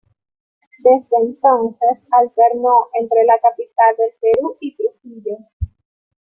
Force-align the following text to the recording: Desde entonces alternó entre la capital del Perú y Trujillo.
Desde 0.79 1.15
entonces 1.27 1.97
alternó 2.09 2.87
entre 2.99 3.23
la 3.23 3.37
capital 3.39 3.95
del 3.99 4.13
Perú 4.33 4.57
y 4.59 4.75
Trujillo. 4.75 5.37